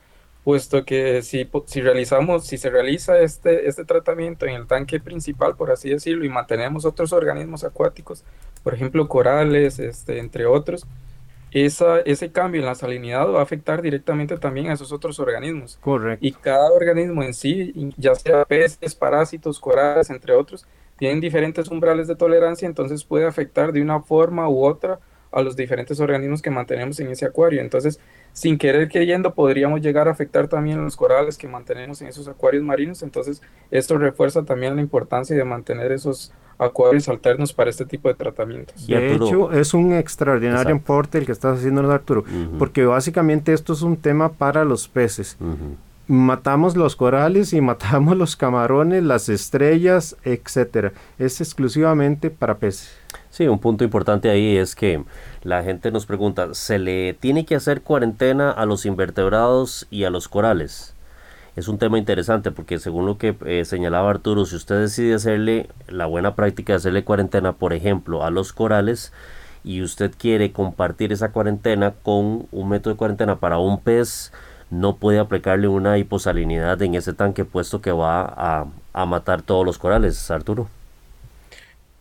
puesto 0.45 0.85
que 0.85 1.23
si, 1.23 1.49
si, 1.65 1.81
realizamos, 1.81 2.47
si 2.47 2.59
se 2.59 2.69
realiza 2.69 3.19
este, 3.21 3.67
este 3.67 3.87
tratamiento 3.87 4.45
en 4.45 4.57
el 4.57 4.67
tanque 4.67 5.01
principal, 5.01 5.57
por 5.57 5.71
así 5.71 5.89
decirlo, 5.89 6.27
y 6.27 6.29
mantenemos 6.29 6.85
otros 6.85 7.15
organismos 7.15 7.65
acuáticos, 7.65 8.23
por 8.63 8.75
ejemplo, 8.75 9.09
corales, 9.09 9.79
este, 9.79 10.19
entre 10.19 10.45
otros, 10.45 10.87
ese 11.51 12.31
cambio 12.31 12.61
en 12.61 12.67
la 12.67 12.75
salinidad 12.75 13.27
va 13.33 13.41
a 13.41 13.45
afectar 13.45 13.81
directamente 13.81 14.37
también 14.37 14.69
a 14.69 14.75
esos 14.75 14.93
otros 14.93 15.19
organismos. 15.21 15.79
Correcto. 15.81 16.27
Y 16.27 16.33
cada 16.33 16.71
organismo 16.71 17.23
en 17.23 17.33
sí, 17.33 17.95
ya 17.97 18.15
sea 18.15 18.45
peces, 18.45 18.95
parásitos, 18.95 19.59
corales, 19.59 20.11
entre 20.11 20.35
otros, 20.35 20.67
tienen 20.97 21.21
diferentes 21.21 21.69
umbrales 21.69 22.09
de 22.09 22.17
tolerancia, 22.17 22.67
entonces 22.67 23.05
puede 23.05 23.27
afectar 23.27 23.73
de 23.73 23.83
una 23.83 24.01
forma 24.01 24.49
u 24.49 24.65
otra 24.65 25.01
a 25.33 25.43
los 25.43 25.57
diferentes 25.57 25.99
organismos 25.99 26.41
que 26.41 26.51
mantenemos 26.51 27.01
en 27.01 27.09
ese 27.09 27.27
acuario. 27.27 27.61
Entonces, 27.61 27.99
sin 28.33 28.57
querer 28.57 28.89
queriendo, 28.89 29.35
podríamos 29.35 29.81
llegar 29.81 30.07
a 30.07 30.13
afectar 30.13 30.47
también 30.47 30.79
a 30.79 30.83
los 30.83 30.97
corales 30.97 31.37
que 31.37 31.49
mantenemos 31.49 32.01
en 32.03 32.09
esos 32.09 32.29
acuarios 32.29 32.63
marinos. 32.63 33.03
Entonces, 33.03 33.43
esto 33.73 33.99
refuerza 33.99 34.45
también 34.45 34.77
la 34.77 34.83
importancia 34.83 35.37
de 35.37 35.45
mantener 35.45 35.91
esos 35.91 36.33
acuarios 36.57 37.09
alternos 37.09 37.53
para 37.53 37.69
este 37.69 37.85
tipo 37.85 38.09
de 38.09 38.15
tratamientos. 38.15 38.87
De 38.87 39.15
hecho, 39.15 39.51
es 39.51 39.75
un 39.75 39.93
extraordinario 39.93 40.71
importe 40.71 41.19
el 41.19 41.27
que 41.27 41.33
estás 41.33 41.59
haciendo, 41.59 41.91
Arturo, 41.91 42.25
porque 42.59 42.85
básicamente 42.85 43.53
esto 43.53 43.73
es 43.73 43.83
un 43.83 43.97
tema 43.97 44.33
para 44.33 44.65
los 44.65 44.87
peces. 44.87 45.37
Matamos 46.07 46.77
los 46.77 46.97
corales 46.97 47.53
y 47.53 47.61
matamos 47.63 48.17
los 48.17 48.37
camarones, 48.37 49.03
las 49.03 49.29
estrellas, 49.29 50.17
etcétera. 50.25 50.93
Es 51.19 51.41
exclusivamente 51.41 52.31
para 52.31 52.59
peces. 52.59 52.97
Sí, 53.31 53.49
un 53.49 53.59
punto 53.59 53.85
importante 53.85 54.31
ahí 54.31 54.57
es 54.57 54.75
que 54.75 55.03
la 55.43 55.63
gente 55.63 55.91
nos 55.91 56.07
pregunta, 56.07 56.55
¿se 56.55 56.79
le 56.79 57.15
tiene 57.15 57.45
que 57.45 57.57
hacer 57.57 57.83
cuarentena 57.83 58.51
a 58.51 58.65
los 58.67 58.87
invertebrados 58.87 59.87
y 59.91 60.05
a 60.05 60.11
los 60.11 60.29
corales? 60.29 60.95
es 61.57 61.69
un 61.69 61.79
tema 61.79 61.99
interesante 61.99 62.51
porque 62.51 62.79
según 62.79 63.07
lo 63.07 63.17
que 63.17 63.37
eh, 63.47 63.65
señalaba 63.65 64.11
Arturo, 64.11 64.45
si 64.45 64.57
usted 64.57 64.81
decide 64.81 65.15
hacerle 65.15 65.69
la 65.89 66.07
buena 66.07 66.35
práctica 66.35 66.73
de 66.73 66.79
hacerle 66.79 67.05
cuarentena, 67.05 67.53
por 67.53 67.73
ejemplo, 67.73 68.25
a 68.25 68.31
los 68.31 68.53
corales, 68.53 69.13
y 69.63 69.81
usted 69.83 70.13
quiere 70.17 70.53
compartir 70.53 71.13
esa 71.13 71.33
cuarentena 71.33 71.95
con 72.03 72.47
un 72.51 72.69
método 72.69 72.95
de 72.95 72.99
cuarentena 72.99 73.37
para 73.37 73.59
un 73.59 73.81
pez, 73.81 74.33
no 74.81 74.97
puede 74.97 75.19
aplicarle 75.19 75.69
una 75.69 75.99
hiposalinidad 75.99 76.81
en 76.83 76.95
ese 76.95 77.13
tanque 77.13 77.45
puesto 77.45 77.81
que 77.81 77.93
va 77.93 78.23
a, 78.25 78.67
a 78.93 79.07
matar 79.07 79.43
todos 79.43 79.65
los 79.65 79.79
corales, 79.79 80.31
Arturo. 80.31 80.69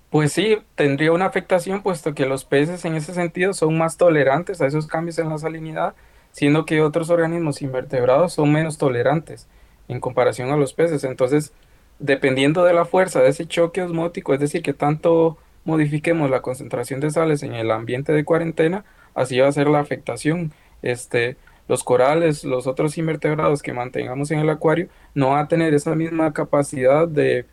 Pues 0.09 0.31
sí, 0.31 0.57
tendría 0.75 1.11
una 1.11 1.25
afectación 1.25 1.81
puesto 1.81 2.13
que 2.13 2.25
los 2.25 2.45
peces 2.45 2.85
en 2.85 2.95
ese 2.95 3.13
sentido 3.13 3.53
son 3.53 3.77
más 3.77 3.97
tolerantes 3.97 4.61
a 4.61 4.67
esos 4.67 4.87
cambios 4.87 5.17
en 5.17 5.29
la 5.29 5.37
salinidad 5.37 5.95
siendo 6.33 6.65
que 6.65 6.81
otros 6.81 7.09
organismos 7.09 7.61
invertebrados 7.61 8.33
son 8.33 8.51
menos 8.51 8.77
tolerantes 8.77 9.47
en 9.87 10.01
comparación 10.01 10.51
a 10.51 10.57
los 10.57 10.73
peces. 10.73 11.03
Entonces, 11.05 11.53
dependiendo 11.99 12.65
de 12.65 12.73
la 12.73 12.85
fuerza 12.85 13.21
de 13.21 13.29
ese 13.29 13.47
choque 13.47 13.81
osmótico, 13.81 14.33
es 14.33 14.39
decir, 14.39 14.61
que 14.63 14.73
tanto 14.73 15.37
modifiquemos 15.63 16.29
la 16.29 16.41
concentración 16.41 16.99
de 16.99 17.11
sales 17.11 17.43
en 17.43 17.53
el 17.53 17.71
ambiente 17.71 18.11
de 18.11 18.25
cuarentena, 18.25 18.83
así 19.13 19.39
va 19.39 19.47
a 19.47 19.51
ser 19.51 19.67
la 19.67 19.79
afectación. 19.79 20.51
Este, 20.81 21.37
los 21.67 21.83
corales, 21.83 22.43
los 22.43 22.67
otros 22.67 22.97
invertebrados 22.97 23.61
que 23.61 23.73
mantengamos 23.73 24.31
en 24.31 24.39
el 24.39 24.49
acuario, 24.49 24.87
no 25.13 25.29
van 25.29 25.45
a 25.45 25.47
tener 25.47 25.73
esa 25.73 25.95
misma 25.95 26.33
capacidad 26.33 27.07
de, 27.07 27.45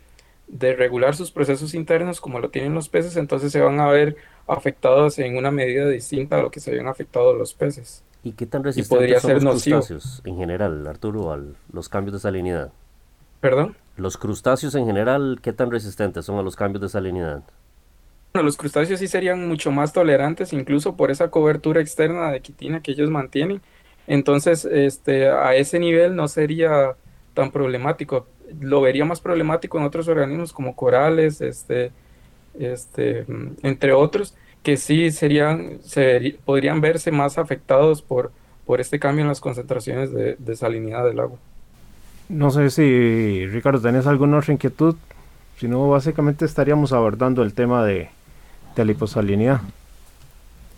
de 0.47 0.75
regular 0.75 1.15
sus 1.15 1.31
procesos 1.31 1.73
internos 1.73 2.19
como 2.19 2.39
lo 2.39 2.49
tienen 2.49 2.73
los 2.73 2.89
peces, 2.89 3.15
entonces 3.15 3.51
se 3.51 3.61
van 3.61 3.79
a 3.79 3.87
ver 3.87 4.17
afectados 4.47 5.17
en 5.19 5.37
una 5.37 5.51
medida 5.51 5.87
distinta 5.87 6.37
a 6.37 6.41
lo 6.41 6.51
que 6.51 6.59
se 6.59 6.71
habían 6.71 6.87
afectado 6.87 7.33
los 7.33 7.53
peces. 7.53 8.03
¿Y 8.23 8.33
qué 8.33 8.45
tan 8.45 8.63
resistentes 8.63 9.21
son 9.21 9.43
los 9.43 9.63
crustáceos 9.63 10.21
en 10.25 10.37
general, 10.37 10.85
Arturo, 10.85 11.31
a 11.31 11.39
los 11.71 11.89
cambios 11.89 12.13
de 12.13 12.19
salinidad? 12.19 12.71
¿Perdón? 13.39 13.75
Los 13.97 14.17
crustáceos 14.17 14.75
en 14.75 14.85
general, 14.85 15.39
¿qué 15.41 15.53
tan 15.53 15.71
resistentes 15.71 16.25
son 16.25 16.37
a 16.37 16.43
los 16.43 16.55
cambios 16.55 16.81
de 16.81 16.89
salinidad? 16.89 17.43
Bueno, 18.33 18.45
los 18.45 18.57
crustáceos 18.57 18.99
sí 18.99 19.07
serían 19.07 19.47
mucho 19.47 19.71
más 19.71 19.91
tolerantes, 19.91 20.53
incluso 20.53 20.95
por 20.95 21.11
esa 21.11 21.29
cobertura 21.29 21.81
externa 21.81 22.31
de 22.31 22.41
quitina 22.41 22.81
que 22.81 22.91
ellos 22.91 23.09
mantienen. 23.09 23.61
Entonces, 24.07 24.65
este, 24.65 25.29
a 25.29 25.55
ese 25.55 25.79
nivel 25.79 26.15
no 26.15 26.27
sería 26.27 26.95
tan 27.33 27.51
problemático. 27.51 28.27
Lo 28.59 28.81
vería 28.81 29.05
más 29.05 29.21
problemático 29.21 29.77
en 29.77 29.85
otros 29.85 30.07
organismos 30.07 30.53
como 30.53 30.75
corales, 30.75 31.41
este, 31.41 31.91
este, 32.59 33.25
entre 33.63 33.93
otros, 33.93 34.35
que 34.63 34.77
sí 34.77 35.11
serían, 35.11 35.79
se, 35.83 36.37
podrían 36.45 36.81
verse 36.81 37.11
más 37.11 37.37
afectados 37.37 38.01
por, 38.01 38.31
por 38.65 38.81
este 38.81 38.99
cambio 38.99 39.23
en 39.23 39.29
las 39.29 39.39
concentraciones 39.39 40.11
de, 40.11 40.35
de 40.37 40.55
salinidad 40.55 41.05
del 41.05 41.19
agua. 41.19 41.37
No 42.29 42.51
sé 42.51 42.69
si, 42.69 43.45
Ricardo, 43.47 43.81
¿tenés 43.81 44.07
alguna 44.07 44.37
otra 44.37 44.53
inquietud? 44.53 44.95
Si 45.57 45.67
no, 45.67 45.89
básicamente 45.89 46.45
estaríamos 46.45 46.93
abordando 46.93 47.43
el 47.43 47.53
tema 47.53 47.85
de, 47.85 48.09
de 48.75 48.85
la 48.85 48.91
hiposalinidad. 48.91 49.61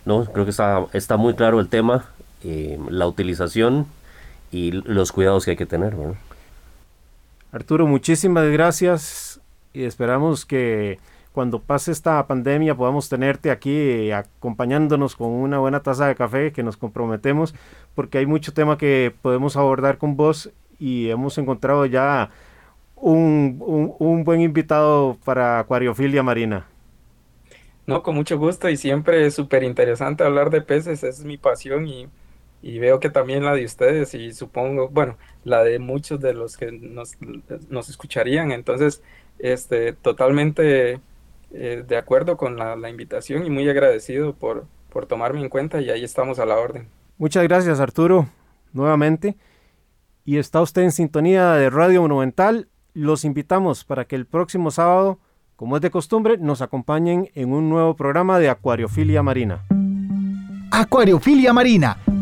No, 0.04 0.24
creo 0.26 0.44
que 0.44 0.50
está, 0.50 0.84
está 0.92 1.16
muy 1.16 1.34
claro 1.34 1.60
el 1.60 1.68
tema, 1.68 2.10
eh, 2.44 2.78
la 2.90 3.06
utilización 3.06 3.86
y 4.52 4.70
los 4.70 5.12
cuidados 5.12 5.44
que 5.44 5.52
hay 5.52 5.56
que 5.56 5.66
tener. 5.66 5.94
Arturo, 7.52 7.86
muchísimas 7.86 8.46
gracias 8.50 9.40
y 9.72 9.84
esperamos 9.84 10.44
que 10.44 10.98
cuando 11.32 11.58
pase 11.58 11.90
esta 11.90 12.24
pandemia 12.26 12.76
podamos 12.76 13.08
tenerte 13.08 13.50
aquí 13.50 14.10
acompañándonos 14.12 15.16
con 15.16 15.30
una 15.30 15.58
buena 15.58 15.82
taza 15.82 16.06
de 16.06 16.14
café 16.14 16.52
que 16.52 16.62
nos 16.62 16.76
comprometemos 16.76 17.54
porque 17.94 18.18
hay 18.18 18.26
mucho 18.26 18.52
tema 18.52 18.78
que 18.78 19.12
podemos 19.22 19.56
abordar 19.56 19.98
con 19.98 20.16
vos 20.16 20.50
y 20.78 21.08
hemos 21.08 21.38
encontrado 21.38 21.86
ya 21.86 22.30
un, 22.94 23.56
un, 23.98 24.24
buen 24.24 24.40
invitado 24.40 25.16
para 25.24 25.60
acuariofilia 25.60 26.22
marina. 26.22 26.66
No, 27.86 28.02
con 28.02 28.14
mucho 28.14 28.38
gusto 28.38 28.68
y 28.68 28.76
siempre 28.76 29.26
es 29.26 29.34
súper 29.34 29.62
interesante 29.62 30.24
hablar 30.24 30.50
de 30.50 30.60
peces, 30.60 31.02
es 31.02 31.24
mi 31.24 31.36
pasión 31.36 31.86
y, 31.86 32.08
y, 32.64 32.78
veo 32.78 32.98
que 32.98 33.10
también 33.10 33.44
la 33.44 33.54
de 33.54 33.64
ustedes 33.64 34.14
y 34.14 34.32
supongo, 34.32 34.88
bueno, 34.88 35.16
la 35.44 35.62
de 35.62 35.78
muchos 35.78 36.20
de 36.20 36.32
los 36.32 36.56
que 36.56 36.72
nos, 36.72 37.12
nos 37.68 37.88
escucharían, 37.88 38.52
entonces, 38.52 39.02
este, 39.38 39.92
totalmente 39.92 41.00
eh, 41.52 41.84
de 41.86 41.96
acuerdo 41.96 42.36
con 42.36 42.56
la, 42.56 42.88
invitación 42.88 43.46
y 43.46 43.50
muy 43.50 43.68
agradecido 43.68 44.34
por, 44.34 44.66
por 44.90 45.06
tomarme 45.06 45.40
en 45.40 45.48
cuenta 45.48 45.80
y 45.80 45.90
ahí 45.90 46.02
estamos 46.02 46.38
a 46.38 46.46
la 46.46 46.56
orden. 46.56 46.88
Muchas 47.18 47.44
gracias 47.44 47.80
Arturo, 47.80 48.28
nuevamente. 48.72 49.36
Y 50.24 50.38
está 50.38 50.62
usted 50.62 50.82
en 50.82 50.92
sintonía 50.92 51.52
de 51.52 51.68
Radio 51.70 52.02
Monumental. 52.02 52.68
Los 52.94 53.24
invitamos 53.24 53.84
para 53.84 54.06
que 54.06 54.16
el 54.16 54.26
próximo 54.26 54.70
sábado, 54.70 55.18
como 55.54 55.76
es 55.76 55.82
de 55.82 55.90
costumbre, 55.90 56.38
nos 56.38 56.62
acompañen 56.62 57.30
en 57.34 57.52
un 57.52 57.68
nuevo 57.68 57.94
programa 57.94 58.38
de 58.38 58.48
Acuariofilia 58.48 59.22
Marina. 59.22 59.64
Acuariofilia 60.70 61.52
Marina, 61.52 61.98